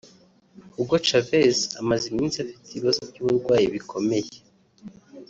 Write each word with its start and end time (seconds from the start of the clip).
Hugo 0.75 0.95
Chavez 1.05 1.57
amaze 1.81 2.05
iminsi 2.13 2.37
afite 2.45 2.67
ibibazo 2.69 3.01
by’uburwayi 3.09 3.65
bikomeye 3.75 4.31